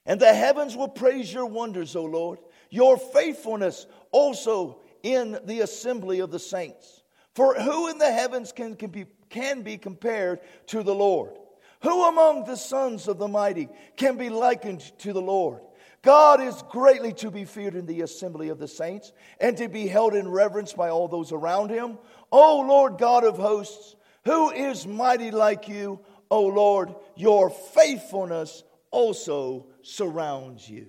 [0.08, 2.40] And the heavens will praise your wonders, O Lord
[2.72, 7.04] your faithfulness also in the assembly of the saints.
[7.36, 11.38] For who in the heavens can, can, be, can be compared to the Lord?
[11.84, 15.62] Who among the sons of the mighty can be likened to the Lord?
[16.04, 19.88] God is greatly to be feared in the assembly of the saints and to be
[19.88, 22.00] held in reverence by all those around him.
[22.32, 23.96] O Lord God of hosts,
[24.26, 26.00] who is mighty like you?
[26.30, 30.88] O Lord, your faithfulness also surrounds you.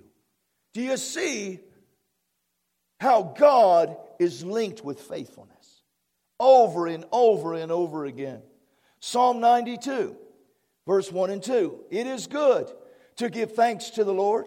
[0.73, 1.59] Do you see
[3.03, 5.83] how God is linked with faithfulness
[6.39, 8.41] over and over and over again.
[9.01, 10.15] Psalm 92,
[10.87, 11.83] verse 1 and 2.
[11.91, 12.71] It is good
[13.17, 14.45] to give thanks to the Lord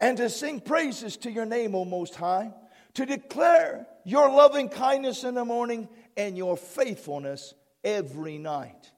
[0.00, 2.52] and to sing praises to your name, O Most High,
[2.94, 8.90] to declare your loving kindness in the morning and your faithfulness every night.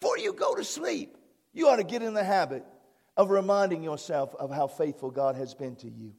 [0.00, 1.16] Before you go to sleep,
[1.52, 2.64] you ought to get in the habit
[3.16, 6.14] of reminding yourself of how faithful God has been to you.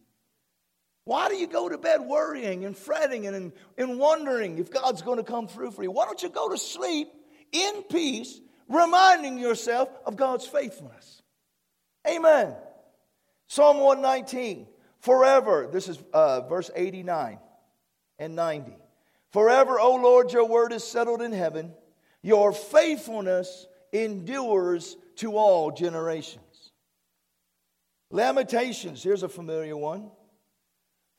[1.03, 5.17] Why do you go to bed worrying and fretting and, and wondering if God's going
[5.17, 5.91] to come through for you?
[5.91, 7.09] Why don't you go to sleep
[7.51, 11.21] in peace, reminding yourself of God's faithfulness?
[12.07, 12.55] Amen.
[13.47, 14.67] Psalm 119,
[14.99, 17.39] forever, this is uh, verse 89
[18.19, 18.71] and 90.
[19.31, 21.73] Forever, O Lord, your word is settled in heaven,
[22.21, 26.71] your faithfulness endures to all generations.
[28.11, 30.11] Lamentations, here's a familiar one.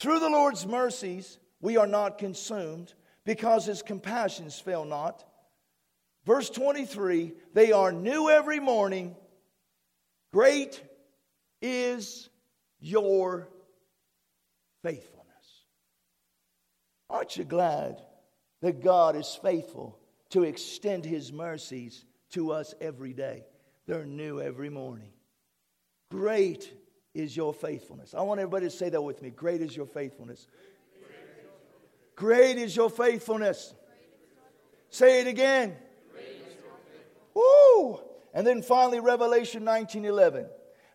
[0.02, 2.92] Through the Lord's mercies, we are not consumed
[3.24, 5.22] because his compassions fail not.
[6.26, 9.14] Verse 23 they are new every morning.
[10.32, 10.82] Great
[11.60, 12.28] is
[12.80, 13.48] your
[14.82, 15.66] faithfulness.
[17.08, 18.02] Aren't you glad
[18.60, 20.00] that God is faithful
[20.30, 23.44] to extend his mercies to us every day?
[23.86, 25.12] They're new every morning.
[26.10, 26.72] Great
[27.14, 28.14] is your faithfulness.
[28.14, 29.30] I want everybody to say that with me.
[29.30, 30.46] Great is your faithfulness.
[32.16, 33.74] Great is your faithfulness.
[34.90, 35.76] Say it again.
[37.34, 38.00] Woo!
[38.34, 40.46] And then finally, Revelation 19 11.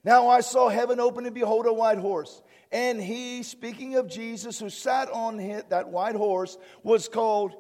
[0.03, 2.41] Now I saw heaven open and behold a white horse.
[2.71, 5.37] And he, speaking of Jesus, who sat on
[5.69, 7.55] that white horse, was called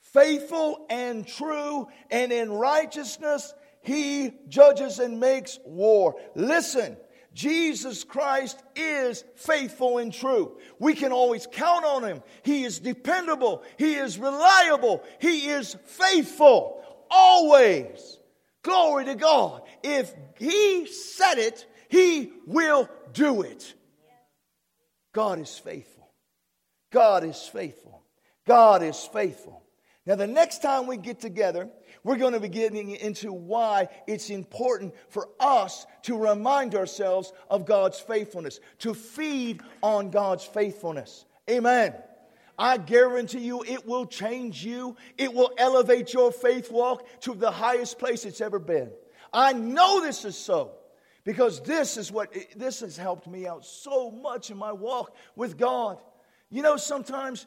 [0.00, 6.16] faithful and true, and in righteousness he judges and makes war.
[6.34, 6.96] Listen,
[7.34, 10.58] Jesus Christ is faithful and true.
[10.78, 12.22] We can always count on him.
[12.42, 13.62] He is dependable.
[13.78, 15.02] He is reliable.
[15.20, 16.82] He is faithful.
[17.10, 18.18] Always.
[18.62, 19.62] Glory to God.
[19.82, 23.74] If he said it, he will do it.
[25.12, 26.10] God is faithful.
[26.92, 28.02] God is faithful.
[28.46, 29.62] God is faithful.
[30.04, 31.70] Now, the next time we get together,
[32.04, 37.66] we're going to be getting into why it's important for us to remind ourselves of
[37.66, 41.24] God's faithfulness, to feed on God's faithfulness.
[41.48, 41.94] Amen.
[42.58, 44.96] I guarantee you it will change you.
[45.16, 48.90] It will elevate your faith walk to the highest place it's ever been.
[49.32, 50.72] I know this is so
[51.24, 55.56] because this is what this has helped me out so much in my walk with
[55.56, 55.98] God.
[56.50, 57.46] You know, sometimes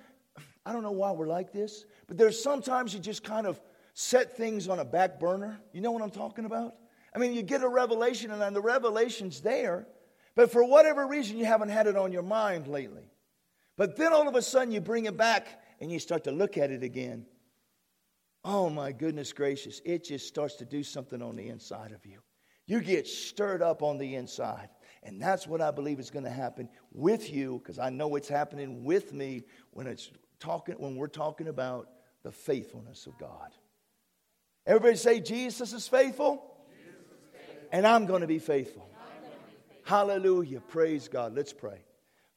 [0.65, 3.61] I don't know why we're like this, but there's sometimes you just kind of
[3.95, 5.59] set things on a back burner.
[5.73, 6.75] You know what I'm talking about?
[7.15, 9.87] I mean, you get a revelation and then the revelation's there,
[10.35, 13.09] but for whatever reason you haven't had it on your mind lately.
[13.77, 15.47] But then all of a sudden you bring it back
[15.79, 17.25] and you start to look at it again.
[18.43, 22.19] Oh my goodness gracious, it just starts to do something on the inside of you.
[22.67, 24.69] You get stirred up on the inside.
[25.03, 28.27] And that's what I believe is going to happen with you, because I know it's
[28.27, 31.87] happening with me when it's talking when we're talking about
[32.23, 33.51] the faithfulness of God.
[34.65, 36.43] Everybody say Jesus is faithful.
[37.71, 38.89] And I'm going to be faithful.
[39.83, 40.61] Hallelujah.
[40.61, 41.35] Praise God.
[41.35, 41.79] Let's pray.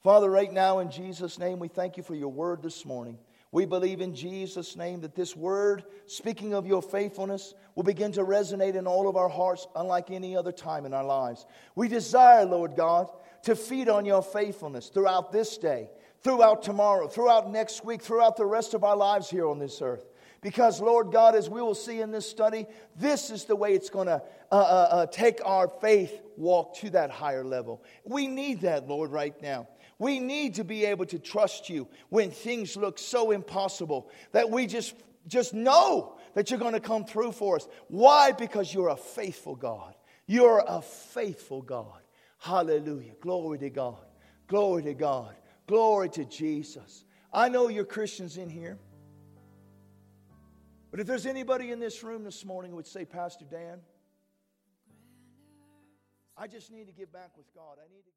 [0.03, 3.19] Father, right now in Jesus' name, we thank you for your word this morning.
[3.51, 8.25] We believe in Jesus' name that this word, speaking of your faithfulness, will begin to
[8.25, 11.47] resonate in all of our hearts unlike any other time in our lives.
[11.75, 13.11] We desire, Lord God,
[13.45, 15.89] to feed on your faithfulness throughout this day,
[16.23, 20.05] throughout tomorrow, throughout next week, throughout the rest of our lives here on this earth.
[20.41, 22.67] Because, Lord God, as we will see in this study,
[22.97, 24.23] this is the way it's going to
[24.53, 27.83] uh, uh, uh, take our faith walk to that higher level.
[28.05, 29.67] We need that, Lord, right now.
[29.99, 34.67] We need to be able to trust you when things look so impossible that we
[34.67, 34.95] just,
[35.27, 37.67] just know that you're going to come through for us.
[37.89, 38.31] Why?
[38.31, 39.95] Because you're a faithful God.
[40.27, 42.01] You're a faithful God.
[42.39, 43.15] Hallelujah.
[43.21, 43.99] Glory to God.
[44.47, 45.35] Glory to God.
[45.67, 47.05] Glory to Jesus.
[47.33, 48.79] I know you're Christians in here.
[50.91, 53.81] But if there's anybody in this room this morning who would say, Pastor Dan,
[56.37, 57.79] I just need to get back with God.
[57.79, 58.11] I need to.